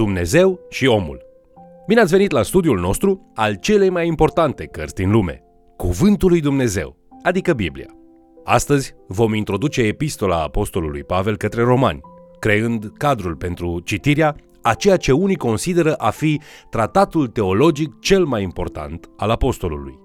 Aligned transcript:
Dumnezeu 0.00 0.60
și 0.68 0.86
omul. 0.86 1.22
Bine 1.86 2.00
ați 2.00 2.10
venit 2.10 2.30
la 2.30 2.42
studiul 2.42 2.78
nostru 2.78 3.30
al 3.34 3.54
celei 3.54 3.90
mai 3.90 4.06
importante 4.06 4.66
cărți 4.66 4.94
din 4.94 5.10
lume, 5.10 5.42
Cuvântul 5.76 6.28
lui 6.28 6.40
Dumnezeu, 6.40 6.96
adică 7.22 7.52
Biblia. 7.52 7.86
Astăzi 8.44 8.94
vom 9.08 9.34
introduce 9.34 9.82
epistola 9.82 10.42
Apostolului 10.42 11.04
Pavel 11.04 11.36
către 11.36 11.62
romani, 11.62 12.00
creând 12.38 12.92
cadrul 12.96 13.36
pentru 13.36 13.80
citirea 13.84 14.36
a 14.62 14.74
ceea 14.74 14.96
ce 14.96 15.12
unii 15.12 15.36
consideră 15.36 15.94
a 15.94 16.10
fi 16.10 16.40
tratatul 16.70 17.26
teologic 17.26 17.98
cel 17.98 18.24
mai 18.24 18.42
important 18.42 19.10
al 19.16 19.30
apostolului. 19.30 19.98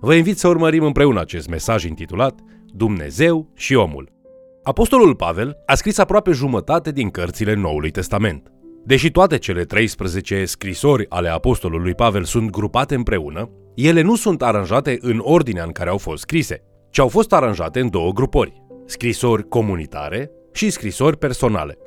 Vă 0.00 0.14
invit 0.14 0.38
să 0.38 0.48
urmărim 0.48 0.84
împreună 0.84 1.20
acest 1.20 1.48
mesaj 1.48 1.84
intitulat 1.84 2.40
Dumnezeu 2.66 3.50
și 3.54 3.74
omul. 3.74 4.12
Apostolul 4.62 5.14
Pavel 5.14 5.56
a 5.66 5.74
scris 5.74 5.98
aproape 5.98 6.30
jumătate 6.30 6.92
din 6.92 7.10
cărțile 7.10 7.54
Noului 7.54 7.90
Testament. 7.90 8.53
Deși 8.86 9.10
toate 9.10 9.38
cele 9.38 9.64
13 9.64 10.44
scrisori 10.44 11.06
ale 11.08 11.28
apostolului 11.28 11.94
Pavel 11.94 12.24
sunt 12.24 12.50
grupate 12.50 12.94
împreună, 12.94 13.50
ele 13.74 14.00
nu 14.00 14.16
sunt 14.16 14.42
aranjate 14.42 14.98
în 15.00 15.18
ordinea 15.22 15.64
în 15.64 15.72
care 15.72 15.90
au 15.90 15.98
fost 15.98 16.22
scrise, 16.22 16.62
ci 16.90 16.98
au 16.98 17.08
fost 17.08 17.32
aranjate 17.32 17.80
în 17.80 17.90
două 17.90 18.12
grupări, 18.12 18.62
scrisori 18.86 19.48
comunitare 19.48 20.30
și 20.52 20.70
scrisori 20.70 21.18
personale. 21.18 21.78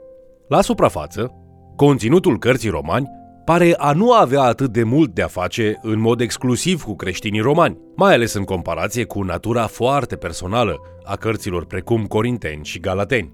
La 0.47 0.61
suprafață, 0.61 1.31
conținutul 1.75 2.39
cărții 2.39 2.69
romani 2.69 3.09
pare 3.45 3.73
a 3.77 3.91
nu 3.91 4.11
avea 4.11 4.41
atât 4.41 4.71
de 4.71 4.83
mult 4.83 5.13
de 5.13 5.21
a 5.21 5.27
face 5.27 5.79
în 5.81 5.99
mod 5.99 6.21
exclusiv 6.21 6.83
cu 6.83 6.95
creștinii 6.95 7.39
romani, 7.39 7.77
mai 7.95 8.13
ales 8.13 8.33
în 8.33 8.43
comparație 8.43 9.03
cu 9.03 9.23
natura 9.23 9.67
foarte 9.67 10.15
personală 10.15 10.75
a 11.03 11.15
cărților 11.15 11.65
precum 11.65 12.05
Corinteni 12.05 12.65
și 12.65 12.79
Galateni. 12.79 13.31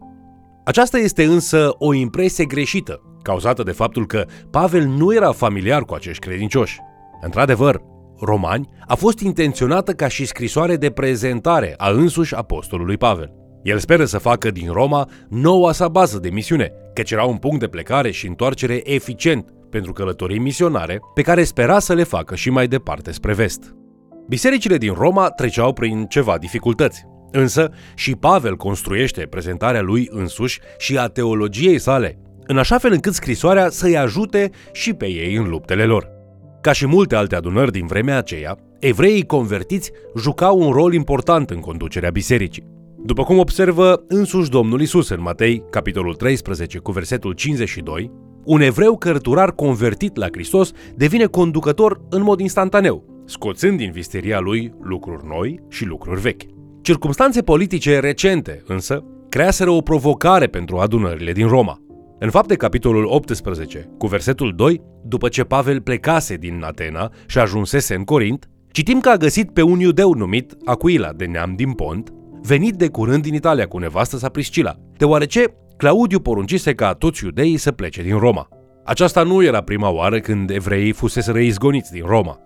Aceasta 0.65 0.97
este 0.97 1.23
însă 1.23 1.75
o 1.77 1.93
impresie 1.93 2.45
greșită, 2.45 3.01
cauzată 3.23 3.63
de 3.63 3.71
faptul 3.71 4.05
că 4.05 4.25
Pavel 4.49 4.85
nu 4.85 5.13
era 5.13 5.31
familiar 5.31 5.83
cu 5.83 5.93
acești 5.93 6.27
credincioși. 6.27 6.79
Într-adevăr, 7.21 7.81
Romani 8.19 8.69
a 8.87 8.95
fost 8.95 9.19
intenționată 9.19 9.91
ca 9.91 10.07
și 10.07 10.25
scrisoare 10.25 10.75
de 10.75 10.89
prezentare 10.89 11.73
a 11.77 11.89
însuși 11.89 12.35
apostolului 12.35 12.97
Pavel. 12.97 13.33
El 13.63 13.77
speră 13.77 14.05
să 14.05 14.17
facă 14.17 14.51
din 14.51 14.71
Roma 14.71 15.09
noua 15.29 15.71
sa 15.71 15.87
bază 15.87 16.19
de 16.19 16.29
misiune, 16.29 16.71
căci 16.93 17.11
era 17.11 17.23
un 17.23 17.37
punct 17.37 17.59
de 17.59 17.67
plecare 17.67 18.11
și 18.11 18.27
întoarcere 18.27 18.81
eficient 18.83 19.49
pentru 19.69 19.93
călătorii 19.93 20.39
misionare 20.39 20.99
pe 21.13 21.21
care 21.21 21.43
spera 21.43 21.79
să 21.79 21.93
le 21.93 22.03
facă 22.03 22.35
și 22.35 22.49
mai 22.49 22.67
departe 22.67 23.11
spre 23.11 23.33
vest. 23.33 23.75
Bisericile 24.27 24.77
din 24.77 24.93
Roma 24.93 25.29
treceau 25.29 25.73
prin 25.73 26.05
ceva 26.05 26.37
dificultăți, 26.37 27.05
însă 27.31 27.71
și 27.95 28.15
Pavel 28.15 28.55
construiește 28.55 29.21
prezentarea 29.21 29.81
lui 29.81 30.07
însuși 30.11 30.59
și 30.77 30.97
a 30.97 31.07
teologiei 31.07 31.79
sale, 31.79 32.19
în 32.47 32.57
așa 32.57 32.77
fel 32.77 32.91
încât 32.91 33.13
scrisoarea 33.13 33.69
să-i 33.69 33.97
ajute 33.97 34.49
și 34.71 34.93
pe 34.93 35.05
ei 35.05 35.35
în 35.35 35.49
luptele 35.49 35.85
lor. 35.85 36.09
Ca 36.61 36.71
și 36.71 36.85
multe 36.85 37.15
alte 37.15 37.35
adunări 37.35 37.71
din 37.71 37.85
vremea 37.85 38.17
aceea, 38.17 38.57
evreii 38.79 39.25
convertiți 39.25 39.91
jucau 40.17 40.59
un 40.59 40.71
rol 40.71 40.93
important 40.93 41.49
în 41.49 41.59
conducerea 41.59 42.09
bisericii. 42.09 42.71
După 43.05 43.23
cum 43.23 43.37
observă 43.37 44.03
însuși 44.07 44.49
Domnul 44.49 44.81
Isus 44.81 45.09
în 45.09 45.21
Matei, 45.21 45.63
capitolul 45.69 46.13
13, 46.13 46.77
cu 46.77 46.91
versetul 46.91 47.33
52, 47.33 48.11
un 48.43 48.61
evreu 48.61 48.97
cărturar 48.97 49.51
convertit 49.51 50.15
la 50.15 50.27
Hristos 50.31 50.71
devine 50.95 51.25
conducător 51.25 52.01
în 52.09 52.21
mod 52.21 52.39
instantaneu, 52.39 53.23
scoțând 53.25 53.77
din 53.77 53.91
visteria 53.91 54.39
lui 54.39 54.73
lucruri 54.81 55.27
noi 55.27 55.59
și 55.69 55.85
lucruri 55.85 56.21
vechi. 56.21 56.41
Circumstanțe 56.81 57.41
politice 57.41 57.99
recente, 57.99 58.63
însă, 58.67 59.03
creaseră 59.29 59.69
o 59.69 59.81
provocare 59.81 60.47
pentru 60.47 60.77
adunările 60.77 61.31
din 61.31 61.47
Roma. 61.47 61.82
În 62.23 62.29
fapte 62.29 62.55
capitolul 62.55 63.05
18, 63.05 63.89
cu 63.97 64.07
versetul 64.07 64.53
2, 64.55 64.81
după 65.05 65.27
ce 65.27 65.43
Pavel 65.43 65.81
plecase 65.81 66.35
din 66.35 66.61
Atena 66.65 67.11
și 67.27 67.39
ajunsese 67.39 67.95
în 67.95 68.03
Corint, 68.03 68.49
citim 68.71 68.99
că 68.99 69.09
a 69.09 69.17
găsit 69.17 69.51
pe 69.51 69.61
un 69.61 69.79
iudeu 69.79 70.13
numit 70.13 70.53
Aquila 70.65 71.11
de 71.13 71.25
neam 71.25 71.53
din 71.55 71.71
Pont, 71.71 72.13
venit 72.41 72.75
de 72.75 72.87
curând 72.87 73.23
din 73.23 73.33
Italia 73.33 73.67
cu 73.67 73.77
nevastă 73.77 74.17
sa 74.17 74.29
Priscila, 74.29 74.75
deoarece 74.97 75.45
Claudiu 75.77 76.19
poruncise 76.19 76.73
ca 76.73 76.93
toți 76.93 77.23
iudeii 77.23 77.57
să 77.57 77.71
plece 77.71 78.01
din 78.01 78.17
Roma. 78.17 78.47
Aceasta 78.83 79.23
nu 79.23 79.43
era 79.43 79.61
prima 79.61 79.89
oară 79.89 80.19
când 80.19 80.49
evreii 80.49 80.91
fusese 80.91 81.43
izgoniți 81.43 81.91
din 81.91 82.03
Roma. 82.05 82.39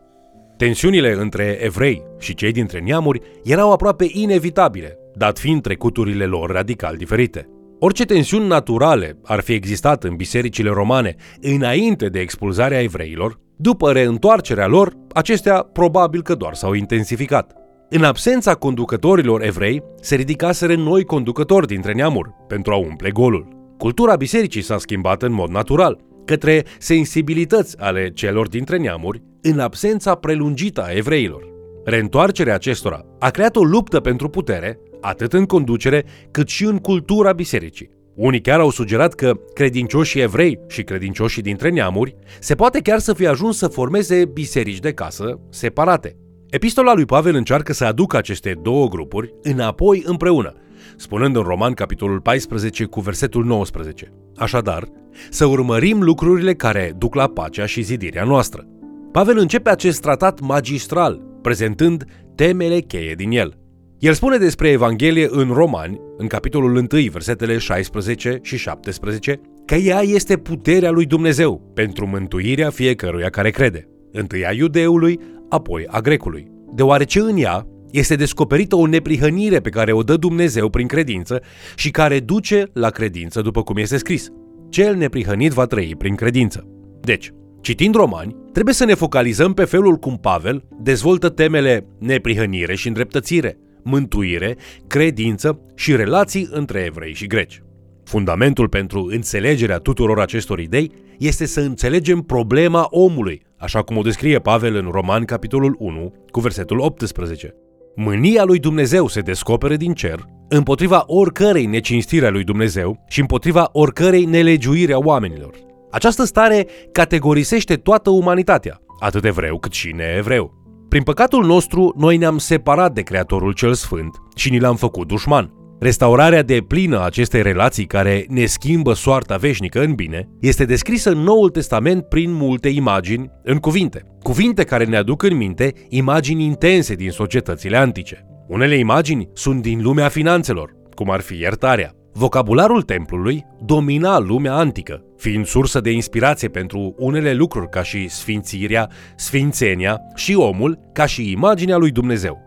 Tensiunile 0.58 1.14
între 1.14 1.58
evrei 1.62 2.04
și 2.20 2.36
cei 2.36 2.52
dintre 2.52 2.80
neamuri 2.80 3.22
erau 3.44 3.72
aproape 3.72 4.06
inevitabile, 4.12 4.98
dat 5.16 5.40
fiind 5.40 5.62
trecuturile 5.62 6.26
lor 6.26 6.52
radical 6.52 6.96
diferite. 6.96 7.48
Orice 7.80 8.06
tensiuni 8.06 8.48
naturale 8.48 9.20
ar 9.24 9.40
fi 9.40 9.54
existat 9.54 10.04
în 10.04 10.16
bisericile 10.16 10.70
romane 10.70 11.16
înainte 11.42 12.08
de 12.08 12.20
expulzarea 12.20 12.82
evreilor, 12.82 13.40
după 13.56 13.92
reîntoarcerea 13.92 14.68
lor, 14.68 14.94
acestea 15.14 15.62
probabil 15.74 16.22
că 16.22 16.36
doar 16.36 16.54
s-au 16.54 16.74
intensificat. 16.74 17.56
În 17.90 18.04
absența 18.04 18.54
conducătorilor 18.54 19.44
evrei, 19.44 19.84
se 20.02 20.16
ridicaseră 20.16 20.76
noi 20.76 21.04
conducători 21.04 21.68
dintre 21.68 21.94
neamuri 21.94 22.30
pentru 22.48 22.74
a 22.74 22.76
umple 22.76 23.12
golul. 23.12 23.48
Cultura 23.78 24.16
bisericii 24.16 24.62
s-a 24.62 24.78
schimbat 24.78 25.22
în 25.22 25.32
mod 25.32 25.50
natural, 25.50 26.00
către 26.26 26.66
sensibilități 26.78 27.80
ale 27.80 28.12
celor 28.14 28.48
dintre 28.48 28.78
neamuri, 28.78 29.24
în 29.42 29.60
absența 29.60 30.16
prelungită 30.16 30.84
a 30.84 30.92
evreilor. 30.92 31.44
Reîntoarcerea 31.86 32.54
acestora 32.54 33.06
a 33.20 33.30
creat 33.30 33.56
o 33.56 33.64
luptă 33.64 34.00
pentru 34.00 34.30
putere, 34.30 34.80
atât 35.02 35.34
în 35.34 35.46
conducere 35.46 36.06
cât 36.32 36.48
și 36.48 36.64
în 36.64 36.78
cultura 36.78 37.32
bisericii. 37.34 37.90
Unii 38.16 38.42
chiar 38.42 38.60
au 38.60 38.70
sugerat 38.70 39.14
că 39.14 39.34
credincioșii 39.54 40.22
evrei 40.22 40.60
și 40.68 40.84
credincioșii 40.84 41.42
dintre 41.42 41.70
neamuri 41.70 42.16
se 42.40 42.56
poate 42.56 42.80
chiar 42.80 43.00
să 43.00 43.14
fie 43.14 43.28
ajuns 43.28 43.58
să 43.58 43.68
formeze 43.68 44.26
biserici 44.26 44.80
de 44.80 44.94
casă 44.94 45.40
separate. 45.50 46.18
Epistola 46.50 46.94
lui 46.94 47.06
Pavel 47.06 47.36
încearcă 47.36 47.74
să 47.74 47.86
aducă 47.86 48.18
aceste 48.18 48.60
două 48.62 48.88
grupuri 48.88 49.34
înapoi 49.42 50.04
împreună, 50.06 50.54
spunând 50.96 51.36
în 51.36 51.42
Roman 51.42 51.74
capitolul 51.74 52.22
14 52.22 52.84
cu 52.84 53.00
versetul 53.00 53.46
19. 53.46 54.14
Așadar, 54.36 54.84
să 55.30 55.46
urmărim 55.46 56.04
lucrurile 56.04 56.54
care 56.54 56.94
duc 56.98 57.16
la 57.16 57.28
pacea 57.28 57.66
și 57.66 57.82
zidirea 57.82 58.24
noastră. 58.24 58.68
Pavel 59.12 59.38
începe 59.38 59.70
acest 59.70 60.02
tratat 60.02 60.40
magistral, 60.40 61.22
prezentând 61.42 62.06
temele 62.36 62.80
cheie 62.80 63.14
din 63.14 63.32
el. 63.32 63.58
El 64.00 64.14
spune 64.14 64.38
despre 64.38 64.70
Evanghelie 64.70 65.28
în 65.30 65.50
Romani, 65.54 66.00
în 66.18 66.28
capitolul 66.28 66.76
1, 66.76 66.88
versetele 67.12 67.58
16 67.58 68.40
și 68.42 68.58
17, 68.58 69.42
că 69.66 69.76
ea 69.76 70.02
este 70.02 70.38
puterea 70.38 70.92
lui 70.92 71.06
Dumnezeu 71.06 71.72
pentru 71.74 72.08
mântuirea 72.08 72.70
fiecăruia 72.70 73.30
care 73.30 73.50
crede. 73.50 73.88
Întâi 74.12 74.46
a 74.46 74.52
iudeului, 74.52 75.20
apoi 75.50 75.86
a 75.88 76.00
grecului. 76.00 76.48
Deoarece 76.76 77.20
în 77.20 77.38
ea 77.38 77.68
este 77.92 78.16
descoperită 78.16 78.76
o 78.76 78.88
neprihănire 78.88 79.60
pe 79.60 79.70
care 79.70 79.92
o 79.92 80.04
dă 80.04 80.16
Dumnezeu 80.16 80.70
prin 80.70 80.88
credință 80.88 81.42
și 81.76 81.92
care 81.92 82.20
duce 82.20 82.70
la 82.74 82.90
credință 82.90 83.42
după 83.42 83.64
cum 83.64 83.78
este 83.78 83.98
scris. 83.98 84.30
Cel 84.70 84.96
neprihănit 84.96 85.52
va 85.52 85.66
trăi 85.66 85.96
prin 85.98 86.16
credință. 86.16 86.68
Deci, 87.02 87.34
citind 87.62 87.96
romani, 87.96 88.36
trebuie 88.54 88.74
să 88.74 88.86
ne 88.86 88.94
focalizăm 88.94 89.54
pe 89.54 89.64
felul 89.64 89.96
cum 89.96 90.18
Pavel 90.18 90.64
dezvoltă 90.82 91.30
temele 91.30 91.88
neprihănire 92.00 92.76
și 92.76 92.88
îndreptățire, 92.88 93.58
mântuire, 93.88 94.58
credință 94.88 95.60
și 95.76 95.96
relații 95.96 96.48
între 96.52 96.84
evrei 96.86 97.14
și 97.14 97.28
greci. 97.28 97.62
Fundamentul 98.04 98.70
pentru 98.70 99.08
înțelegerea 99.12 99.78
tuturor 99.78 100.20
acestor 100.20 100.60
idei 100.60 100.92
este 101.18 101.46
să 101.46 101.60
înțelegem 101.60 102.20
problema 102.20 102.88
omului, 102.90 103.42
așa 103.58 103.82
cum 103.82 103.98
o 103.98 104.02
descrie 104.02 104.40
Pavel 104.40 104.76
în 104.76 104.90
Roman 104.92 105.24
capitolul 105.24 105.76
1 105.80 106.14
cu 106.32 106.40
versetul 106.40 106.80
18. 106.80 107.54
Mânia 107.96 108.44
lui 108.44 108.60
Dumnezeu 108.60 109.08
se 109.08 109.20
descoperă 109.20 109.76
din 109.76 109.94
cer 109.94 110.26
împotriva 110.50 111.04
oricărei 111.06 111.66
necinstire 111.66 112.26
a 112.26 112.30
lui 112.30 112.44
Dumnezeu 112.44 113.04
și 113.08 113.20
împotriva 113.20 113.70
oricărei 113.72 114.26
nelegiuire 114.26 114.94
a 114.94 114.98
oamenilor. 114.98 115.56
Această 115.92 116.24
stare 116.24 116.68
categorisește 116.92 117.76
toată 117.76 118.10
umanitatea, 118.10 118.80
atât 119.00 119.26
evreu 119.26 119.60
cât 119.60 119.72
și 119.72 119.92
neevreu. 119.96 120.67
Prin 120.90 121.04
păcatul 121.04 121.46
nostru, 121.46 121.94
noi 121.98 122.18
ne-am 122.18 122.38
separat 122.38 122.94
de 122.94 123.02
Creatorul 123.02 123.54
cel 123.54 123.74
Sfânt 123.74 124.16
și 124.36 124.50
ni 124.50 124.60
l-am 124.60 124.76
făcut 124.76 125.08
dușman. 125.08 125.52
Restaurarea 125.80 126.42
de 126.42 126.64
plină 126.68 126.98
a 126.98 127.06
acestei 127.06 127.42
relații 127.42 127.86
care 127.86 128.26
ne 128.30 128.46
schimbă 128.46 128.94
soarta 128.94 129.36
veșnică 129.36 129.84
în 129.84 129.94
bine 129.94 130.30
este 130.40 130.66
descrisă 130.66 131.12
în 131.12 131.18
Noul 131.18 131.50
Testament 131.50 132.04
prin 132.04 132.32
multe 132.32 132.70
imagini 132.70 133.30
în 133.44 133.58
cuvinte. 133.58 134.04
Cuvinte 134.22 134.64
care 134.64 134.86
ne 134.86 134.98
aduc 134.98 135.24
în 135.24 135.38
minte 135.38 135.74
imagini 135.90 136.44
intense 136.44 136.96
din 136.96 137.10
societățile 137.10 137.78
antice. 137.78 138.26
Unele 138.48 138.78
imagini 138.78 139.30
sunt 139.34 139.62
din 139.62 139.82
lumea 139.82 140.08
finanțelor, 140.08 140.72
cum 140.94 141.10
ar 141.10 141.20
fi 141.20 141.40
iertarea. 141.40 141.97
Vocabularul 142.18 142.82
templului 142.82 143.46
domina 143.66 144.20
lumea 144.20 144.54
antică, 144.54 145.04
fiind 145.18 145.46
sursă 145.46 145.80
de 145.80 145.92
inspirație 145.92 146.48
pentru 146.48 146.96
unele 146.98 147.34
lucruri 147.34 147.70
ca 147.70 147.84
și 147.84 148.08
sfințirea, 148.08 148.90
sfințenia 149.16 150.00
și 150.16 150.36
omul 150.36 150.80
ca 150.94 151.06
și 151.06 151.32
imaginea 151.32 151.78
lui 151.78 151.92
Dumnezeu. 151.92 152.38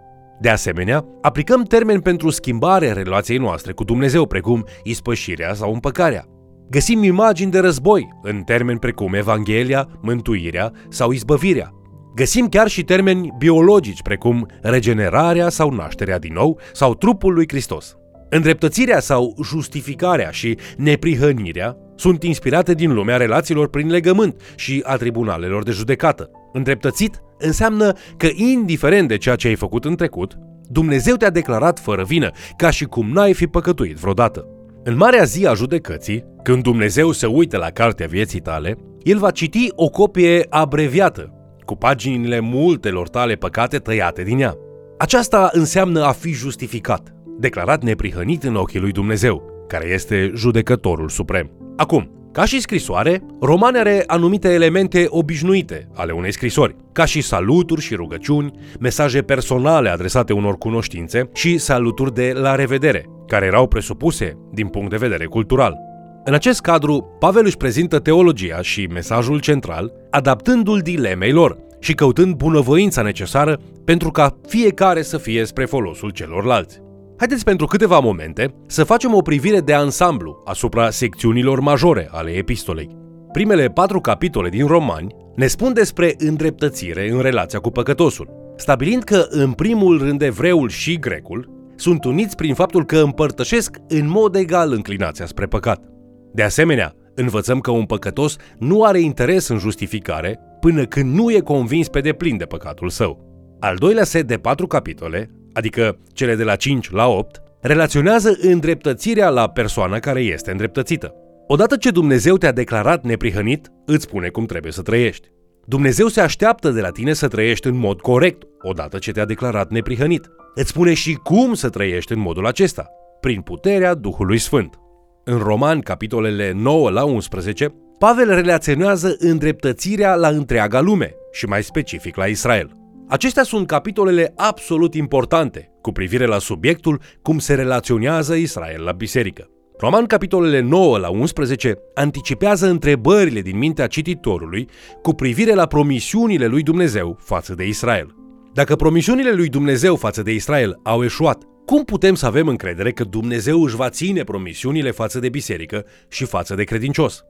De 0.40 0.48
asemenea, 0.48 1.04
aplicăm 1.22 1.62
termeni 1.62 2.02
pentru 2.02 2.30
schimbarea 2.30 2.92
relației 2.92 3.38
noastre 3.38 3.72
cu 3.72 3.84
Dumnezeu, 3.84 4.26
precum 4.26 4.64
ispășirea 4.82 5.54
sau 5.54 5.72
împăcarea. 5.72 6.24
Găsim 6.70 7.02
imagini 7.02 7.50
de 7.50 7.58
război 7.58 8.08
în 8.22 8.42
termeni 8.42 8.78
precum 8.78 9.14
Evanghelia, 9.14 9.88
mântuirea 10.00 10.72
sau 10.88 11.10
izbăvirea. 11.10 11.70
Găsim 12.14 12.48
chiar 12.48 12.68
și 12.68 12.84
termeni 12.84 13.34
biologici 13.38 14.02
precum 14.02 14.46
regenerarea 14.62 15.48
sau 15.48 15.70
nașterea 15.70 16.18
din 16.18 16.32
nou 16.32 16.58
sau 16.72 16.94
trupul 16.94 17.32
lui 17.32 17.48
Hristos. 17.48 17.94
Îndreptățirea 18.30 19.00
sau 19.00 19.36
justificarea 19.44 20.30
și 20.30 20.58
neprihănirea 20.76 21.76
sunt 21.96 22.22
inspirate 22.22 22.74
din 22.74 22.94
lumea 22.94 23.16
relațiilor 23.16 23.68
prin 23.68 23.90
legământ 23.90 24.40
și 24.56 24.82
a 24.84 24.96
tribunalelor 24.96 25.62
de 25.62 25.70
judecată. 25.70 26.30
Îndreptățit 26.52 27.20
înseamnă 27.38 27.92
că, 28.16 28.28
indiferent 28.34 29.08
de 29.08 29.16
ceea 29.16 29.36
ce 29.36 29.48
ai 29.48 29.54
făcut 29.54 29.84
în 29.84 29.96
trecut, 29.96 30.38
Dumnezeu 30.62 31.14
te-a 31.14 31.30
declarat 31.30 31.78
fără 31.78 32.04
vină, 32.04 32.30
ca 32.56 32.70
și 32.70 32.84
cum 32.84 33.10
n-ai 33.12 33.32
fi 33.32 33.46
păcătuit 33.46 33.96
vreodată. 33.96 34.46
În 34.84 34.96
marea 34.96 35.24
zi 35.24 35.46
a 35.46 35.54
judecății, 35.54 36.24
când 36.42 36.62
Dumnezeu 36.62 37.12
se 37.12 37.26
uită 37.26 37.56
la 37.56 37.70
cartea 37.70 38.06
vieții 38.06 38.40
tale, 38.40 38.76
El 39.02 39.18
va 39.18 39.30
citi 39.30 39.68
o 39.74 39.88
copie 39.88 40.46
abreviată, 40.48 41.32
cu 41.64 41.76
paginile 41.76 42.40
multelor 42.40 43.08
tale 43.08 43.34
păcate 43.34 43.78
tăiate 43.78 44.22
din 44.22 44.40
ea. 44.40 44.54
Aceasta 44.98 45.50
înseamnă 45.52 46.04
a 46.04 46.12
fi 46.12 46.32
justificat, 46.32 47.14
declarat 47.40 47.82
neprihănit 47.82 48.42
în 48.42 48.54
ochii 48.54 48.80
lui 48.80 48.92
Dumnezeu, 48.92 49.64
care 49.68 49.88
este 49.88 50.32
judecătorul 50.34 51.08
suprem. 51.08 51.50
Acum, 51.76 52.10
ca 52.32 52.44
și 52.44 52.60
scrisoare, 52.60 53.22
roman 53.40 53.74
are 53.74 54.04
anumite 54.06 54.48
elemente 54.48 55.06
obișnuite 55.08 55.88
ale 55.94 56.12
unei 56.12 56.32
scrisori, 56.32 56.76
ca 56.92 57.04
și 57.04 57.20
saluturi 57.20 57.80
și 57.80 57.94
rugăciuni, 57.94 58.52
mesaje 58.80 59.22
personale 59.22 59.88
adresate 59.88 60.32
unor 60.32 60.58
cunoștințe 60.58 61.30
și 61.34 61.58
saluturi 61.58 62.14
de 62.14 62.32
la 62.34 62.54
revedere, 62.54 63.04
care 63.26 63.46
erau 63.46 63.66
presupuse 63.66 64.38
din 64.52 64.66
punct 64.66 64.90
de 64.90 64.96
vedere 64.96 65.24
cultural. 65.24 65.76
În 66.24 66.34
acest 66.34 66.60
cadru, 66.60 67.16
Pavel 67.18 67.44
își 67.44 67.56
prezintă 67.56 67.98
teologia 67.98 68.62
și 68.62 68.88
mesajul 68.92 69.40
central, 69.40 69.92
adaptându-l 70.10 70.80
dilemei 70.80 71.32
lor 71.32 71.58
și 71.78 71.94
căutând 71.94 72.34
bunăvoința 72.34 73.02
necesară 73.02 73.60
pentru 73.84 74.10
ca 74.10 74.36
fiecare 74.48 75.02
să 75.02 75.18
fie 75.18 75.44
spre 75.44 75.64
folosul 75.64 76.10
celorlalți. 76.10 76.80
Haideți 77.20 77.44
pentru 77.44 77.66
câteva 77.66 77.98
momente 77.98 78.54
să 78.66 78.84
facem 78.84 79.14
o 79.14 79.20
privire 79.20 79.60
de 79.60 79.74
ansamblu 79.74 80.42
asupra 80.44 80.90
secțiunilor 80.90 81.60
majore 81.60 82.08
ale 82.12 82.30
epistolei. 82.30 82.96
Primele 83.32 83.66
patru 83.66 84.00
capitole 84.00 84.48
din 84.48 84.66
Romani 84.66 85.14
ne 85.34 85.46
spun 85.46 85.72
despre 85.72 86.14
îndreptățire 86.18 87.10
în 87.10 87.20
relația 87.20 87.58
cu 87.58 87.70
păcătosul, 87.70 88.54
stabilind 88.56 89.02
că 89.02 89.26
în 89.28 89.52
primul 89.52 89.98
rând 89.98 90.22
evreul 90.22 90.68
și 90.68 90.98
grecul 90.98 91.72
sunt 91.76 92.04
uniți 92.04 92.36
prin 92.36 92.54
faptul 92.54 92.84
că 92.84 92.98
împărtășesc 92.98 93.76
în 93.88 94.08
mod 94.08 94.34
egal 94.34 94.72
înclinația 94.72 95.26
spre 95.26 95.46
păcat. 95.46 95.84
De 96.32 96.42
asemenea, 96.42 96.94
învățăm 97.14 97.60
că 97.60 97.70
un 97.70 97.84
păcătos 97.84 98.36
nu 98.58 98.82
are 98.82 99.00
interes 99.00 99.48
în 99.48 99.58
justificare 99.58 100.38
până 100.60 100.84
când 100.84 101.14
nu 101.14 101.30
e 101.30 101.40
convins 101.40 101.88
pe 101.88 102.00
deplin 102.00 102.36
de 102.36 102.44
păcatul 102.44 102.88
său. 102.88 103.28
Al 103.60 103.76
doilea 103.76 104.04
set 104.04 104.26
de 104.26 104.36
patru 104.36 104.66
capitole 104.66 105.30
adică 105.52 105.98
cele 106.12 106.34
de 106.34 106.44
la 106.44 106.56
5 106.56 106.90
la 106.90 107.08
8, 107.08 107.42
relaționează 107.60 108.38
îndreptățirea 108.40 109.28
la 109.28 109.48
persoana 109.48 109.98
care 109.98 110.20
este 110.20 110.50
îndreptățită. 110.50 111.14
Odată 111.46 111.76
ce 111.76 111.90
Dumnezeu 111.90 112.36
te-a 112.36 112.52
declarat 112.52 113.04
neprihănit, 113.04 113.72
îți 113.86 114.04
spune 114.04 114.28
cum 114.28 114.44
trebuie 114.46 114.72
să 114.72 114.82
trăiești. 114.82 115.28
Dumnezeu 115.66 116.06
se 116.06 116.20
așteaptă 116.20 116.70
de 116.70 116.80
la 116.80 116.90
tine 116.90 117.12
să 117.12 117.28
trăiești 117.28 117.66
în 117.66 117.76
mod 117.76 118.00
corect, 118.00 118.42
odată 118.62 118.98
ce 118.98 119.12
te-a 119.12 119.24
declarat 119.24 119.70
neprihănit. 119.70 120.30
Îți 120.54 120.68
spune 120.68 120.94
și 120.94 121.14
cum 121.14 121.54
să 121.54 121.68
trăiești 121.68 122.12
în 122.12 122.18
modul 122.18 122.46
acesta, 122.46 122.88
prin 123.20 123.40
puterea 123.40 123.94
Duhului 123.94 124.38
Sfânt. 124.38 124.78
În 125.24 125.38
Roman, 125.38 125.80
capitolele 125.80 126.52
9 126.52 126.90
la 126.90 127.04
11, 127.04 127.74
Pavel 127.98 128.34
relaționează 128.34 129.16
îndreptățirea 129.18 130.14
la 130.14 130.28
întreaga 130.28 130.80
lume 130.80 131.14
și 131.32 131.46
mai 131.46 131.62
specific 131.62 132.16
la 132.16 132.26
Israel. 132.26 132.79
Acestea 133.10 133.42
sunt 133.42 133.66
capitolele 133.66 134.32
absolut 134.36 134.94
importante 134.94 135.70
cu 135.80 135.92
privire 135.92 136.26
la 136.26 136.38
subiectul 136.38 137.00
cum 137.22 137.38
se 137.38 137.54
relaționează 137.54 138.34
Israel 138.34 138.82
la 138.82 138.92
biserică. 138.92 139.48
Roman 139.78 140.06
capitolele 140.06 140.60
9 140.60 140.98
la 140.98 141.08
11 141.08 141.74
anticipează 141.94 142.66
întrebările 142.66 143.40
din 143.40 143.58
mintea 143.58 143.86
cititorului 143.86 144.68
cu 145.02 145.12
privire 145.12 145.54
la 145.54 145.66
promisiunile 145.66 146.46
lui 146.46 146.62
Dumnezeu 146.62 147.18
față 147.20 147.54
de 147.54 147.66
Israel. 147.66 148.14
Dacă 148.54 148.76
promisiunile 148.76 149.32
lui 149.32 149.48
Dumnezeu 149.48 149.96
față 149.96 150.22
de 150.22 150.32
Israel 150.32 150.80
au 150.82 151.04
eșuat, 151.04 151.42
cum 151.66 151.84
putem 151.84 152.14
să 152.14 152.26
avem 152.26 152.48
încredere 152.48 152.92
că 152.92 153.04
Dumnezeu 153.04 153.62
își 153.62 153.76
va 153.76 153.88
ține 153.88 154.24
promisiunile 154.24 154.90
față 154.90 155.18
de 155.18 155.28
biserică 155.28 155.84
și 156.08 156.24
față 156.24 156.54
de 156.54 156.64
credincios? 156.64 157.22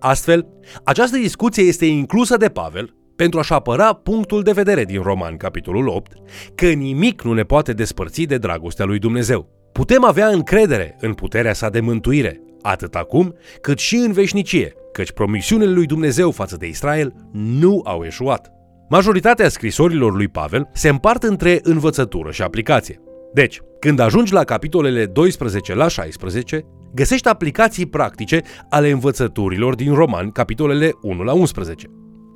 Astfel, 0.00 0.46
această 0.84 1.16
discuție 1.16 1.62
este 1.62 1.86
inclusă 1.86 2.36
de 2.36 2.48
Pavel 2.48 2.94
pentru 3.16 3.38
a-și 3.38 3.52
apăra 3.52 3.92
punctul 3.92 4.42
de 4.42 4.52
vedere 4.52 4.84
din 4.84 5.02
Roman, 5.02 5.36
capitolul 5.36 5.88
8, 5.88 6.12
că 6.54 6.66
nimic 6.66 7.22
nu 7.22 7.32
ne 7.32 7.42
poate 7.42 7.72
despărți 7.72 8.22
de 8.22 8.38
dragostea 8.38 8.84
lui 8.84 8.98
Dumnezeu. 8.98 9.48
Putem 9.72 10.04
avea 10.04 10.26
încredere 10.26 10.96
în 11.00 11.12
puterea 11.12 11.52
sa 11.52 11.68
de 11.68 11.80
mântuire, 11.80 12.40
atât 12.62 12.94
acum 12.94 13.34
cât 13.60 13.78
și 13.78 13.96
în 13.96 14.12
veșnicie, 14.12 14.72
căci 14.92 15.12
promisiunile 15.12 15.70
lui 15.70 15.86
Dumnezeu 15.86 16.30
față 16.30 16.56
de 16.56 16.66
Israel 16.66 17.14
nu 17.32 17.80
au 17.84 18.04
eșuat. 18.04 18.50
Majoritatea 18.88 19.48
scrisorilor 19.48 20.14
lui 20.14 20.28
Pavel 20.28 20.68
se 20.72 20.88
împart 20.88 21.22
între 21.22 21.58
învățătură 21.62 22.30
și 22.30 22.42
aplicație. 22.42 23.00
Deci, 23.32 23.60
când 23.80 23.98
ajungi 23.98 24.32
la 24.32 24.44
capitolele 24.44 25.06
12 25.06 25.74
la 25.74 25.88
16, 25.88 26.64
găsești 26.94 27.28
aplicații 27.28 27.86
practice 27.86 28.42
ale 28.70 28.90
învățăturilor 28.90 29.74
din 29.74 29.94
Roman, 29.94 30.30
capitolele 30.30 30.92
1 31.02 31.22
la 31.22 31.32
11. 31.32 31.86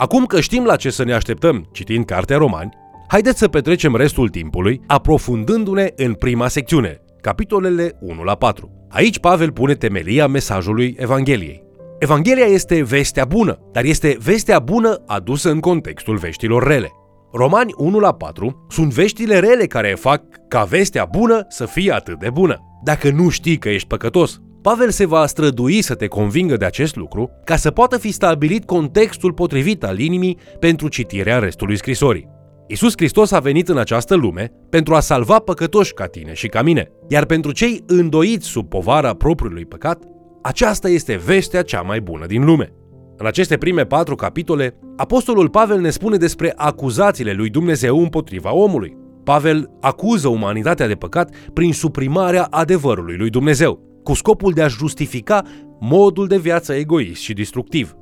Acum 0.00 0.26
că 0.26 0.41
știm 0.41 0.64
la 0.64 0.76
ce 0.76 0.91
să 0.91 1.05
ne 1.05 1.14
așteptăm 1.14 1.69
citind 1.73 2.05
Cartea 2.05 2.37
Romani, 2.37 2.70
haideți 3.08 3.38
să 3.38 3.49
petrecem 3.49 3.97
restul 3.97 4.29
timpului 4.29 4.81
aprofundându-ne 4.87 5.88
în 5.97 6.14
prima 6.14 6.49
secțiune, 6.49 7.00
capitolele 7.20 7.99
1 8.00 8.23
la 8.23 8.35
4. 8.35 8.87
Aici 8.88 9.19
Pavel 9.19 9.52
pune 9.52 9.75
temelia 9.75 10.26
mesajului 10.26 10.97
Evangheliei. 10.99 11.62
Evanghelia 11.99 12.44
este 12.44 12.82
vestea 12.82 13.25
bună, 13.25 13.58
dar 13.73 13.85
este 13.85 14.17
vestea 14.25 14.58
bună 14.58 15.02
adusă 15.06 15.50
în 15.50 15.61
contextul 15.61 16.17
veștilor 16.17 16.67
rele. 16.67 16.91
Romani 17.32 17.73
1 17.76 17.99
la 17.99 18.12
4 18.12 18.67
sunt 18.69 18.93
veștile 18.93 19.38
rele 19.38 19.67
care 19.67 19.97
fac 19.99 20.23
ca 20.49 20.64
vestea 20.64 21.05
bună 21.05 21.44
să 21.49 21.67
fie 21.67 21.93
atât 21.93 22.19
de 22.19 22.31
bună. 22.31 22.58
Dacă 22.85 23.11
nu 23.11 23.29
știi 23.29 23.58
că 23.58 23.69
ești 23.69 23.88
păcătos, 23.88 24.41
Pavel 24.62 24.91
se 24.91 25.07
va 25.07 25.27
strădui 25.27 25.83
să 25.83 25.95
te 25.95 26.07
convingă 26.07 26.57
de 26.57 26.65
acest 26.65 26.97
lucru 26.97 27.31
ca 27.45 27.57
să 27.57 27.71
poată 27.71 27.99
fi 27.99 28.12
stabilit 28.12 28.64
contextul 28.64 29.33
potrivit 29.33 29.85
al 29.85 29.99
inimii 29.99 30.38
pentru 30.59 30.88
citirea 30.88 31.38
restului 31.38 31.76
scrisorii. 31.76 32.29
Isus 32.67 32.93
Hristos 32.97 33.33
a 33.33 33.38
venit 33.38 33.69
în 33.69 33.79
această 33.79 34.14
lume 34.14 34.52
pentru 34.71 34.95
a 34.95 35.00
salva 35.00 35.38
păcătoși 35.38 35.95
ca 35.95 36.07
tine 36.07 36.33
și 36.33 36.49
ca 36.49 36.62
mine, 36.62 36.90
iar 37.09 37.25
pentru 37.25 37.52
cei 37.52 37.83
îndoiți 37.87 38.47
sub 38.47 38.69
povara 38.69 39.14
propriului 39.14 39.64
păcat, 39.64 40.02
aceasta 40.43 40.88
este 40.88 41.21
vestea 41.25 41.62
cea 41.62 41.81
mai 41.81 42.00
bună 42.00 42.26
din 42.26 42.45
lume. 42.45 42.73
În 43.17 43.26
aceste 43.26 43.57
prime 43.57 43.85
patru 43.85 44.14
capitole, 44.14 44.79
Apostolul 44.97 45.49
Pavel 45.49 45.81
ne 45.81 45.90
spune 45.90 46.17
despre 46.17 46.52
acuzațiile 46.57 47.33
lui 47.33 47.50
Dumnezeu 47.50 47.99
împotriva 47.99 48.55
omului. 48.55 48.97
Pavel 49.25 49.71
acuză 49.81 50.29
umanitatea 50.29 50.87
de 50.87 50.95
păcat 50.95 51.35
prin 51.52 51.73
suprimarea 51.73 52.47
adevărului 52.50 53.17
lui 53.17 53.31
Dumnezeu 53.31 53.89
cu 54.02 54.14
scopul 54.14 54.52
de 54.52 54.62
a 54.62 54.69
justifica 54.69 55.42
modul 55.80 56.26
de 56.26 56.38
viață 56.38 56.73
egoist 56.73 57.21
și 57.21 57.33
destructiv. 57.33 57.95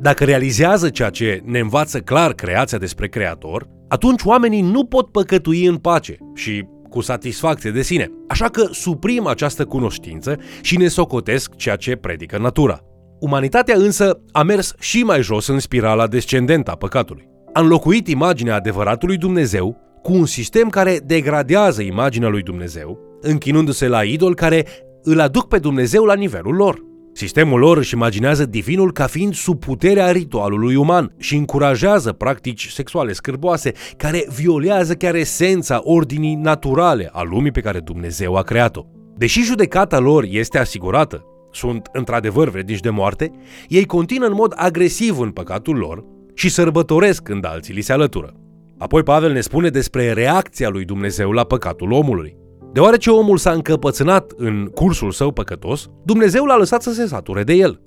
Dacă 0.00 0.24
realizează 0.24 0.88
ceea 0.88 1.10
ce 1.10 1.42
ne 1.44 1.58
învață 1.58 1.98
clar 1.98 2.32
creația 2.32 2.78
despre 2.78 3.08
Creator, 3.08 3.68
atunci 3.88 4.22
oamenii 4.22 4.60
nu 4.60 4.84
pot 4.84 5.10
păcătui 5.10 5.66
în 5.66 5.76
pace 5.76 6.16
și 6.34 6.66
cu 6.90 7.00
satisfacție 7.00 7.70
de 7.70 7.82
sine. 7.82 8.10
Așa 8.28 8.48
că 8.48 8.68
suprim 8.70 9.26
această 9.26 9.64
cunoștință 9.64 10.36
și 10.60 10.76
ne 10.76 10.88
socotesc 10.88 11.54
ceea 11.56 11.76
ce 11.76 11.96
predică 11.96 12.38
natura. 12.38 12.80
Umanitatea 13.20 13.76
însă 13.76 14.20
a 14.32 14.42
mers 14.42 14.74
și 14.78 15.02
mai 15.02 15.22
jos 15.22 15.46
în 15.46 15.58
spirala 15.58 16.06
descendentă 16.06 16.70
a 16.70 16.76
păcatului. 16.76 17.28
A 17.52 17.60
înlocuit 17.60 18.08
imaginea 18.08 18.54
adevăratului 18.54 19.16
Dumnezeu 19.16 19.76
cu 20.02 20.12
un 20.12 20.26
sistem 20.26 20.68
care 20.68 21.00
degradează 21.06 21.82
imaginea 21.82 22.28
lui 22.28 22.42
Dumnezeu, 22.42 22.98
închinându-se 23.20 23.88
la 23.88 24.02
idol 24.02 24.34
care 24.34 24.66
îl 25.04 25.20
aduc 25.20 25.48
pe 25.48 25.58
Dumnezeu 25.58 26.04
la 26.04 26.14
nivelul 26.14 26.54
lor. 26.54 26.82
Sistemul 27.12 27.58
lor 27.58 27.76
își 27.76 27.94
imaginează 27.94 28.46
divinul 28.46 28.92
ca 28.92 29.06
fiind 29.06 29.34
sub 29.34 29.58
puterea 29.58 30.10
ritualului 30.10 30.74
uman 30.74 31.14
și 31.18 31.36
încurajează 31.36 32.12
practici 32.12 32.68
sexuale 32.68 33.12
scârboase 33.12 33.72
care 33.96 34.26
violează 34.34 34.94
chiar 34.94 35.14
esența 35.14 35.80
ordinii 35.82 36.34
naturale 36.34 37.08
a 37.12 37.22
lumii 37.22 37.50
pe 37.50 37.60
care 37.60 37.80
Dumnezeu 37.80 38.36
a 38.36 38.42
creat-o. 38.42 38.84
Deși 39.16 39.42
judecata 39.42 39.98
lor 39.98 40.24
este 40.28 40.58
asigurată, 40.58 41.24
sunt 41.52 41.88
într-adevăr 41.92 42.48
vrednici 42.48 42.80
de 42.80 42.90
moarte, 42.90 43.30
ei 43.68 43.84
continuă 43.84 44.28
în 44.28 44.34
mod 44.34 44.52
agresiv 44.56 45.18
în 45.18 45.30
păcatul 45.30 45.76
lor 45.76 46.04
și 46.34 46.48
sărbătoresc 46.48 47.22
când 47.22 47.44
alții 47.46 47.74
li 47.74 47.80
se 47.80 47.92
alătură. 47.92 48.34
Apoi 48.78 49.02
Pavel 49.02 49.32
ne 49.32 49.40
spune 49.40 49.68
despre 49.68 50.12
reacția 50.12 50.68
lui 50.68 50.84
Dumnezeu 50.84 51.30
la 51.30 51.44
păcatul 51.44 51.92
omului. 51.92 52.36
Deoarece 52.74 53.10
omul 53.10 53.36
s-a 53.36 53.50
încăpățânat 53.50 54.32
în 54.36 54.66
cursul 54.66 55.10
său 55.10 55.32
păcătos, 55.32 55.90
Dumnezeu 56.04 56.44
l-a 56.44 56.56
lăsat 56.56 56.82
să 56.82 56.92
se 56.92 57.06
sature 57.06 57.42
de 57.42 57.52
el. 57.52 57.80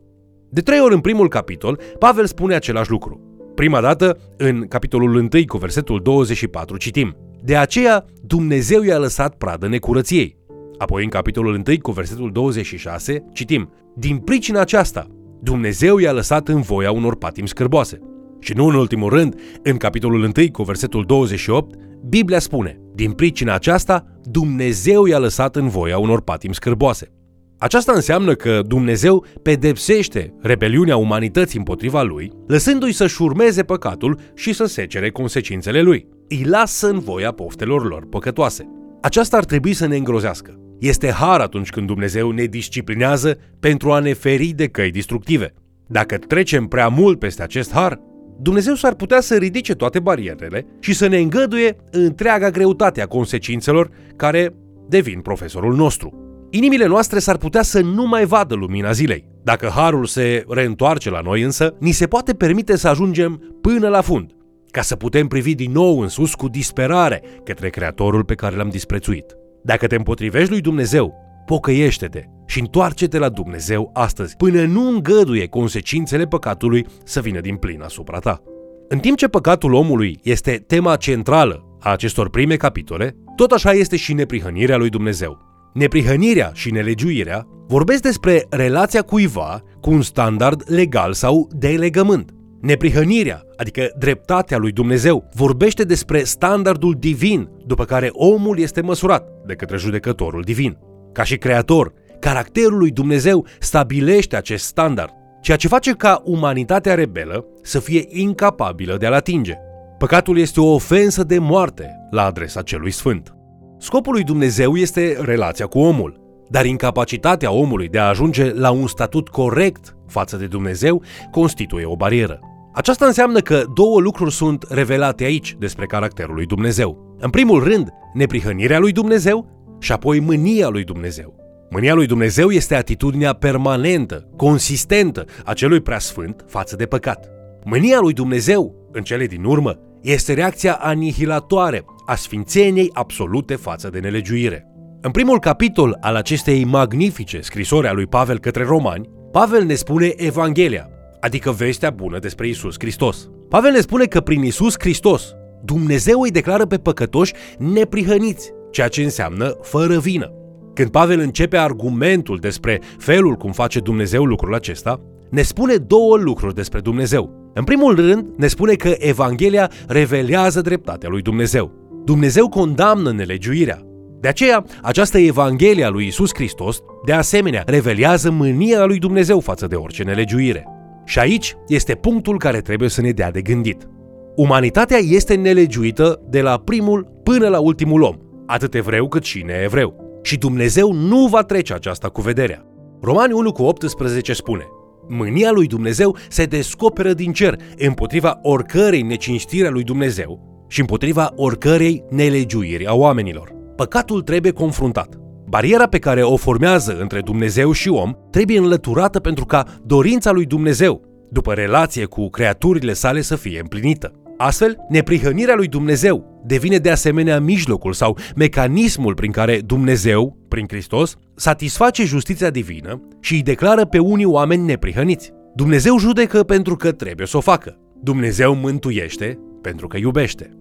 De 0.50 0.62
trei 0.62 0.80
ori 0.80 0.94
în 0.94 1.00
primul 1.00 1.30
capitol, 1.30 1.80
Pavel 2.00 2.26
spune 2.26 2.56
același 2.56 2.90
lucru. 2.90 3.22
Prima 3.56 3.82
dată, 3.82 4.18
în 4.38 4.68
capitolul 4.68 5.16
1 5.16 5.28
cu 5.48 5.58
versetul 5.58 6.02
24, 6.02 6.78
citim 6.78 7.16
De 7.44 7.56
aceea 7.56 8.06
Dumnezeu 8.22 8.82
i-a 8.82 8.98
lăsat 8.98 9.36
pradă 9.36 9.68
necurăției. 9.68 10.38
Apoi 10.78 11.04
în 11.04 11.10
capitolul 11.10 11.54
1 11.68 11.78
cu 11.82 11.92
versetul 11.92 12.32
26, 12.32 13.26
citim 13.34 13.70
Din 13.96 14.18
pricina 14.18 14.60
aceasta, 14.60 15.08
Dumnezeu 15.42 15.98
i-a 15.98 16.12
lăsat 16.12 16.48
în 16.48 16.62
voia 16.62 16.92
unor 16.92 17.16
patimi 17.16 17.48
scârboase. 17.48 18.00
Și 18.40 18.54
nu 18.54 18.66
în 18.66 18.76
ultimul 18.76 19.10
rând, 19.10 19.40
în 19.64 19.78
capitolul 19.78 20.24
1 20.24 20.32
cu 20.52 20.64
versetul 20.64 21.04
28, 21.06 21.76
Biblia 22.10 22.40
spune 22.40 22.80
Din 22.96 23.12
pricina 23.12 23.54
aceasta, 23.54 24.06
Dumnezeu 24.24 25.06
i-a 25.06 25.20
lăsat 25.20 25.56
în 25.56 25.68
voia 25.68 25.98
unor 25.98 26.22
patimi 26.22 26.56
scârboase. 26.56 27.12
Aceasta 27.60 27.92
înseamnă 27.92 28.34
că 28.34 28.62
Dumnezeu 28.68 29.26
pedepsește 29.44 30.34
rebeliunea 30.42 30.98
umanității 30.98 31.58
împotriva 31.58 32.04
lui, 32.04 32.32
lăsându-i 32.48 32.92
să-și 32.92 33.22
urmeze 33.22 33.64
păcatul 33.64 34.20
și 34.36 34.54
să 34.54 34.66
secere 34.66 35.10
consecințele 35.10 35.82
lui. 35.82 36.08
Îi 36.30 36.44
lasă 36.44 36.90
în 36.90 37.00
voia 37.00 37.32
poftelor 37.32 37.88
lor 37.88 38.06
păcătoase. 38.10 38.70
Aceasta 39.02 39.38
ar 39.38 39.46
trebui 39.46 39.74
să 39.74 39.86
ne 39.86 39.96
îngrozească. 39.96 40.60
Este 40.80 41.12
har 41.12 41.40
atunci 41.40 41.70
când 41.70 41.88
Dumnezeu 41.88 42.32
ne 42.32 42.44
disciplinează 42.44 43.38
pentru 43.60 43.92
a 43.92 44.00
ne 44.00 44.14
feri 44.14 44.48
de 44.48 44.68
căi 44.68 44.92
destructive. 44.92 45.54
Dacă 45.88 46.18
trecem 46.18 46.66
prea 46.66 46.88
mult 46.88 47.20
peste 47.20 47.44
acest 47.44 47.74
har, 47.74 48.00
Dumnezeu 48.40 48.74
s-ar 48.74 48.94
putea 48.94 49.20
să 49.20 49.36
ridice 49.36 49.74
toate 49.74 50.00
barierele 50.00 50.66
și 50.80 50.94
să 50.94 51.08
ne 51.08 51.18
îngăduie 51.18 51.76
întreaga 51.92 52.50
greutate 52.50 53.02
a 53.02 53.08
consecințelor 53.08 53.90
care 54.16 54.54
devin 54.88 55.20
profesorul 55.20 55.76
nostru. 55.76 56.28
Inimile 56.50 56.86
noastre 56.86 57.20
s-ar 57.20 57.38
putea 57.38 57.62
să 57.62 57.82
nu 57.82 58.08
mai 58.08 58.26
vadă 58.26 58.56
lumina 58.56 58.92
zilei. 58.92 59.28
Dacă 59.44 59.68
harul 59.68 60.06
se 60.06 60.44
reîntoarce 60.48 61.10
la 61.10 61.20
noi 61.20 61.42
însă, 61.42 61.76
ni 61.80 61.92
se 61.92 62.08
poate 62.08 62.34
permite 62.34 62.78
să 62.78 62.88
ajungem 62.88 63.58
până 63.62 63.88
la 63.88 64.02
fund, 64.02 64.32
ca 64.72 64.82
să 64.82 64.96
putem 64.96 65.28
privi 65.28 65.56
din 65.56 65.72
nou 65.72 66.00
în 66.00 66.08
sus 66.08 66.36
cu 66.36 66.48
disperare 66.48 67.22
către 67.44 67.70
Creatorul 67.70 68.24
pe 68.24 68.36
care 68.36 68.56
l-am 68.56 68.70
disprețuit. 68.70 69.36
Dacă 69.64 69.88
te 69.88 69.96
împotrivești 69.96 70.50
lui 70.50 70.62
Dumnezeu, 70.62 71.14
pocăiește-te 71.46 72.24
și 72.48 72.60
întoarce-te 72.60 73.18
la 73.18 73.30
Dumnezeu 73.30 73.90
astăzi, 73.94 74.36
până 74.36 74.66
nu 74.66 74.88
îngăduie 74.90 75.48
consecințele 75.48 76.26
păcatului 76.26 76.86
să 77.04 77.22
vină 77.22 77.40
din 77.40 77.56
plin 77.56 77.82
asupra 77.82 78.20
ta. 78.20 78.42
În 78.88 79.00
timp 79.00 79.18
ce 79.18 79.28
păcatul 79.28 79.74
omului 79.74 80.20
este 80.24 80.64
tema 80.68 80.96
centrală 80.96 81.78
a 81.80 81.92
acestor 81.92 82.30
prime 82.30 82.56
capitole, 82.56 83.16
tot 83.36 83.52
așa 83.52 83.72
este 83.72 83.96
și 83.96 84.14
neprihănirea 84.14 84.78
lui 84.78 84.90
Dumnezeu. 84.90 85.38
Neprihănirea 85.74 86.52
și 86.54 86.72
nelegiuirea 86.72 87.48
vorbesc 87.68 88.02
despre 88.02 88.46
relația 88.50 89.02
cuiva 89.02 89.62
cu 89.82 89.92
un 89.92 90.02
standard 90.02 90.64
legal 90.66 91.14
sau 91.14 91.50
de 91.56 91.68
legământ. 91.68 92.32
Neprihănirea, 92.62 93.42
adică 93.56 93.90
dreptatea 93.98 94.58
lui 94.58 94.72
Dumnezeu, 94.72 95.30
vorbește 95.34 95.84
despre 95.84 96.24
standardul 96.24 96.96
divin 97.00 97.50
după 97.66 97.86
care 97.86 98.10
omul 98.12 98.60
este 98.60 98.82
măsurat 98.82 99.28
de 99.46 99.54
către 99.54 99.78
judecătorul 99.78 100.42
divin. 100.42 100.78
Ca 101.14 101.24
și 101.24 101.38
creator, 101.38 101.94
caracterul 102.20 102.78
lui 102.78 102.92
Dumnezeu 102.92 103.46
stabilește 103.60 104.36
acest 104.36 104.66
standard, 104.66 105.14
ceea 105.42 105.58
ce 105.58 105.68
face 105.68 105.92
ca 105.92 106.22
umanitatea 106.24 106.94
rebelă 106.96 107.46
să 107.62 107.80
fie 107.80 108.06
incapabilă 108.08 108.98
de 108.98 109.06
a-l 109.06 109.14
atinge. 109.14 109.54
Păcatul 109.98 110.38
este 110.38 110.60
o 110.60 110.74
ofensă 110.74 111.24
de 111.24 111.40
moarte 111.40 112.08
la 112.12 112.26
adresa 112.26 112.62
celui 112.62 112.92
sfânt. 112.92 113.36
Scopul 113.78 114.14
lui 114.14 114.24
Dumnezeu 114.24 114.76
este 114.76 115.18
relația 115.22 115.66
cu 115.66 115.80
omul, 115.80 116.22
dar 116.50 116.66
incapacitatea 116.66 117.52
omului 117.52 117.88
de 117.88 118.00
a 118.00 118.08
ajunge 118.08 118.54
la 118.54 118.72
un 118.72 118.88
statut 118.88 119.30
corect 119.30 119.96
față 120.08 120.38
de 120.38 120.46
Dumnezeu 120.46 121.04
constituie 121.32 121.86
o 121.86 121.96
barieră. 121.96 122.40
Aceasta 122.74 123.06
înseamnă 123.06 123.40
că 123.40 123.64
două 123.74 124.00
lucruri 124.00 124.32
sunt 124.32 124.66
revelate 124.70 125.24
aici 125.24 125.56
despre 125.60 125.86
caracterul 125.86 126.36
lui 126.36 126.46
Dumnezeu. 126.46 127.16
În 127.20 127.30
primul 127.30 127.64
rând, 127.64 127.90
neprihănirea 128.14 128.80
lui 128.80 128.92
Dumnezeu 128.92 129.48
și 129.80 129.92
apoi 129.92 130.20
mânia 130.20 130.68
lui 130.68 130.84
Dumnezeu. 130.84 131.36
Mânia 131.70 131.94
lui 131.94 132.06
Dumnezeu 132.06 132.50
este 132.50 132.76
atitudinea 132.76 133.34
permanentă, 133.34 134.28
consistentă 134.36 135.26
a 135.46 135.54
celui 135.54 135.82
preasfânt 135.82 136.46
față 136.48 136.76
de 136.76 136.86
păcat. 136.86 137.30
Mânia 137.64 138.00
lui 138.00 138.14
Dumnezeu, 138.14 138.90
în 138.92 139.04
cele 139.04 139.26
din 139.26 139.44
urmă, 139.44 139.80
este 140.02 140.34
reacția 140.34 140.74
anihilatoare 140.74 141.86
a 142.06 142.16
sfințeniei 142.16 142.90
absolute 142.94 143.56
față 143.56 143.90
de 143.90 144.00
nelegiuire. 144.00 144.68
În 145.02 145.12
primul 145.12 145.40
capitol 145.40 145.98
al 146.02 146.16
acestei 146.16 146.64
magnifice 146.64 147.40
scrisori 147.42 147.88
a 147.88 147.92
lui 147.92 148.08
Pavel 148.08 148.40
către 148.40 148.64
romani, 148.64 149.10
Pavel 149.32 149.64
ne 149.64 149.74
spune 149.74 150.14
Evanghelia, 150.16 150.90
adică 151.20 151.52
vestea 151.52 151.90
bună 151.90 152.20
despre 152.20 152.48
Isus 152.48 152.76
Hristos. 152.80 153.30
Pavel 153.50 153.72
ne 153.72 153.80
spune 153.80 154.06
că 154.06 154.22
prin 154.22 154.44
Isus 154.44 154.76
Hristos 154.80 155.36
Dumnezeu 155.64 156.22
îi 156.22 156.32
declară 156.32 156.66
pe 156.66 156.78
păcătoși 156.78 157.34
neprihăniți, 157.58 158.52
ceea 158.72 158.88
ce 158.88 159.04
înseamnă 159.04 159.58
fără 159.62 160.00
vină. 160.00 160.37
Când 160.78 160.90
Pavel 160.90 161.20
începe 161.20 161.58
argumentul 161.58 162.38
despre 162.38 162.82
felul 162.98 163.36
cum 163.36 163.52
face 163.52 163.80
Dumnezeu 163.80 164.24
lucrul 164.24 164.54
acesta, 164.54 165.02
ne 165.30 165.42
spune 165.42 165.76
două 165.76 166.18
lucruri 166.18 166.56
despre 166.56 166.80
Dumnezeu. 166.80 167.52
În 167.54 167.64
primul 167.64 167.96
rând, 167.96 168.28
ne 168.36 168.48
spune 168.48 168.74
că 168.74 168.96
Evanghelia 168.98 169.72
revelează 169.88 170.62
dreptatea 170.62 171.10
lui 171.10 171.22
Dumnezeu. 171.22 171.72
Dumnezeu 172.06 172.50
condamnă 172.50 173.12
nelegiuirea. 173.12 173.82
De 174.20 174.28
aceea, 174.28 174.66
această 174.82 175.18
Evanghelie 175.18 175.84
a 175.84 175.90
lui 175.90 176.06
Isus 176.08 176.30
Hristos, 176.34 176.80
de 177.06 177.14
asemenea, 177.14 177.64
revelează 177.66 178.32
mânia 178.32 178.86
lui 178.86 179.00
Dumnezeu 179.00 179.40
față 179.40 179.68
de 179.68 179.76
orice 179.76 180.04
nelegiuire. 180.04 180.66
Și 181.06 181.20
aici 181.20 181.56
este 181.68 181.94
punctul 181.96 182.38
care 182.38 182.62
trebuie 182.62 182.90
să 182.90 183.02
ne 183.02 183.12
dea 183.12 183.32
de 183.32 183.42
gândit. 183.42 183.88
Umanitatea 184.36 184.98
este 184.98 185.36
nelegiuită 185.36 186.22
de 186.30 186.42
la 186.42 186.62
primul 186.66 187.08
până 187.24 187.48
la 187.48 187.60
ultimul 187.60 188.02
om, 188.02 188.16
atât 188.46 188.74
evreu 188.74 189.08
cât 189.08 189.24
și 189.24 189.44
neevreu. 189.46 190.07
Și 190.22 190.38
Dumnezeu 190.38 190.92
nu 190.92 191.28
va 191.28 191.42
trece 191.42 191.74
aceasta 191.74 192.10
cu 192.10 192.22
vederea. 192.22 192.66
Romani 193.02 193.34
1 193.34 193.52
cu 193.52 193.64
18 193.64 194.34
spune 194.34 194.68
Mânia 195.08 195.52
lui 195.52 195.68
Dumnezeu 195.68 196.16
se 196.30 196.46
descoperă 196.46 197.14
din 197.14 197.32
cer 197.32 197.56
împotriva 197.78 198.40
oricărei 198.42 199.02
necinstire 199.02 199.68
a 199.68 199.70
lui 199.70 199.84
Dumnezeu 199.84 200.66
și 200.68 200.80
împotriva 200.80 201.32
oricărei 201.36 202.04
nelegiuiri 202.10 202.86
a 202.86 202.94
oamenilor. 202.94 203.54
Păcatul 203.76 204.22
trebuie 204.22 204.52
confruntat. 204.52 205.16
Bariera 205.50 205.88
pe 205.88 206.00
care 206.00 206.24
o 206.24 206.36
formează 206.36 206.98
între 207.00 207.22
Dumnezeu 207.22 207.72
și 207.72 207.90
om 207.90 208.14
trebuie 208.32 208.58
înlăturată 208.58 209.20
pentru 209.20 209.46
ca 209.46 209.66
dorința 209.84 210.32
lui 210.32 210.46
Dumnezeu, 210.46 211.02
după 211.32 211.54
relație 211.54 212.06
cu 212.06 212.30
creaturile 212.30 212.94
sale, 212.94 213.22
să 213.22 213.36
fie 213.36 213.60
împlinită. 213.60 214.12
Astfel, 214.38 214.78
neprihănirea 214.90 215.56
lui 215.56 215.68
Dumnezeu 215.68 216.42
devine 216.46 216.78
de 216.78 216.90
asemenea 216.90 217.40
mijlocul 217.40 217.94
sau 217.94 218.18
mecanismul 218.36 219.14
prin 219.14 219.32
care 219.32 219.62
Dumnezeu, 219.66 220.38
prin 220.48 220.66
Hristos, 220.68 221.16
satisface 221.36 222.06
justiția 222.06 222.50
divină 222.50 223.02
și 223.20 223.34
îi 223.34 223.42
declară 223.42 223.86
pe 223.86 224.00
unii 224.00 224.26
oameni 224.26 224.66
neprihăniți. 224.66 225.32
Dumnezeu 225.56 225.98
judecă 225.98 226.44
pentru 226.44 226.76
că 226.76 226.92
trebuie 226.92 227.28
să 227.28 227.38
o 227.38 227.42
facă. 227.42 227.78
Dumnezeu 228.04 228.56
mântuiește 228.56 229.40
pentru 229.62 229.88
că 229.88 229.98
iubește. 229.98 230.52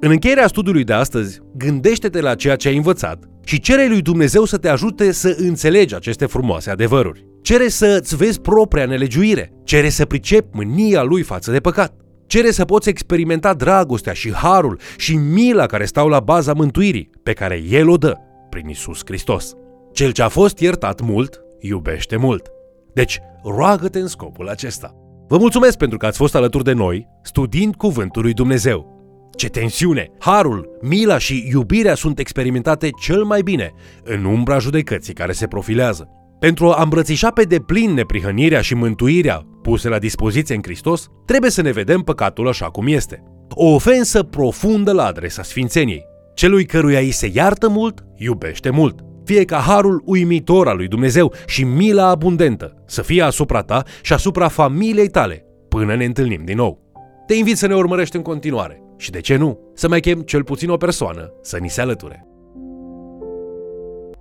În 0.00 0.10
încheierea 0.10 0.46
studiului 0.46 0.84
de 0.84 0.92
astăzi, 0.92 1.40
gândește-te 1.56 2.20
la 2.20 2.34
ceea 2.34 2.56
ce 2.56 2.68
ai 2.68 2.76
învățat 2.76 3.24
și 3.44 3.60
cere 3.60 3.86
lui 3.88 4.02
Dumnezeu 4.02 4.44
să 4.44 4.56
te 4.56 4.68
ajute 4.68 5.12
să 5.12 5.36
înțelegi 5.38 5.94
aceste 5.94 6.26
frumoase 6.26 6.70
adevăruri. 6.70 7.26
Cere 7.42 7.68
să 7.68 7.98
îți 8.00 8.16
vezi 8.16 8.40
propria 8.40 8.86
nelegiuire, 8.86 9.52
cere 9.64 9.88
să 9.88 10.04
pricepi 10.04 10.48
mânia 10.52 11.02
lui 11.02 11.22
față 11.22 11.52
de 11.52 11.60
păcat. 11.60 12.05
Cere 12.26 12.50
să 12.50 12.64
poți 12.64 12.88
experimenta 12.88 13.54
dragostea 13.54 14.12
și 14.12 14.32
harul 14.32 14.80
și 14.96 15.16
mila 15.16 15.66
care 15.66 15.84
stau 15.84 16.08
la 16.08 16.20
baza 16.20 16.52
mântuirii, 16.52 17.10
pe 17.22 17.32
care 17.32 17.62
El 17.68 17.88
o 17.88 17.96
dă 17.96 18.16
prin 18.50 18.68
Isus 18.68 19.00
Hristos. 19.04 19.52
Cel 19.92 20.10
ce 20.10 20.22
a 20.22 20.28
fost 20.28 20.58
iertat 20.58 21.00
mult, 21.00 21.40
iubește 21.60 22.16
mult. 22.16 22.50
Deci, 22.94 23.18
roagă-te 23.44 23.98
în 23.98 24.06
scopul 24.06 24.48
acesta. 24.48 24.94
Vă 25.28 25.38
mulțumesc 25.38 25.76
pentru 25.76 25.98
că 25.98 26.06
ați 26.06 26.16
fost 26.16 26.34
alături 26.34 26.64
de 26.64 26.72
noi, 26.72 27.06
studiind 27.22 27.74
Cuvântul 27.74 28.22
lui 28.22 28.32
Dumnezeu. 28.32 28.94
Ce 29.36 29.48
tensiune! 29.48 30.10
Harul, 30.18 30.68
mila 30.82 31.18
și 31.18 31.48
iubirea 31.52 31.94
sunt 31.94 32.18
experimentate 32.18 32.90
cel 33.00 33.24
mai 33.24 33.42
bine 33.42 33.72
în 34.04 34.24
umbra 34.24 34.58
judecății 34.58 35.14
care 35.14 35.32
se 35.32 35.46
profilează. 35.46 36.08
Pentru 36.38 36.70
a 36.70 36.82
îmbrățișa 36.82 37.30
pe 37.30 37.42
deplin 37.42 37.94
neprihănirea 37.94 38.60
și 38.60 38.74
mântuirea 38.74 39.46
puse 39.66 39.88
la 39.88 39.98
dispoziție 39.98 40.54
în 40.54 40.62
Hristos, 40.62 41.08
trebuie 41.24 41.50
să 41.50 41.62
ne 41.62 41.70
vedem 41.70 42.00
păcatul 42.00 42.48
așa 42.48 42.66
cum 42.66 42.86
este. 42.86 43.22
O 43.50 43.74
ofensă 43.74 44.22
profundă 44.22 44.92
la 44.92 45.04
adresa 45.04 45.42
sfințeniei. 45.42 46.04
Celui 46.34 46.64
căruia 46.64 46.98
îi 46.98 47.10
se 47.10 47.30
iartă 47.32 47.68
mult, 47.68 48.04
iubește 48.16 48.70
mult. 48.70 48.98
Fie 49.24 49.44
ca 49.44 49.56
harul 49.56 50.02
uimitor 50.04 50.68
al 50.68 50.76
lui 50.76 50.88
Dumnezeu 50.88 51.32
și 51.46 51.64
mila 51.64 52.08
abundentă 52.08 52.82
să 52.86 53.02
fie 53.02 53.22
asupra 53.22 53.60
ta 53.60 53.82
și 54.02 54.12
asupra 54.12 54.48
familiei 54.48 55.08
tale, 55.08 55.44
până 55.68 55.94
ne 55.94 56.04
întâlnim 56.04 56.44
din 56.44 56.56
nou. 56.56 56.80
Te 57.26 57.34
invit 57.34 57.56
să 57.56 57.66
ne 57.66 57.74
urmărești 57.74 58.16
în 58.16 58.22
continuare 58.22 58.82
și, 58.96 59.10
de 59.10 59.20
ce 59.20 59.36
nu, 59.36 59.58
să 59.74 59.88
mai 59.88 60.00
chem 60.00 60.20
cel 60.20 60.44
puțin 60.44 60.70
o 60.70 60.76
persoană 60.76 61.32
să 61.42 61.56
ni 61.56 61.70
se 61.70 61.80
alăture. 61.80 62.26